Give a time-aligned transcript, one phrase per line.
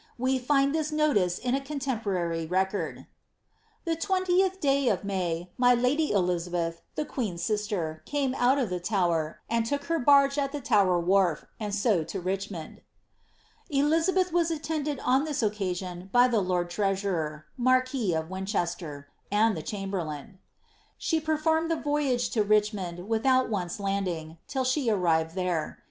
[0.17, 3.05] We find this notice in a contemporary re cord:—
[3.85, 8.79] ^ The 20th day of May, my lady Elizabeth, the queen^s sister, came out of the
[8.79, 12.81] Tower, and took her barge at the Tower wharf, and so to Richmond."'
[13.69, 19.61] Elizabeth was attended on this occasion by the lord treasurer, (marquis of Winchester.) and the
[19.61, 20.39] chamberlain.
[20.97, 25.77] She performed the voyage to Richmond without once lauding, till she arrived there.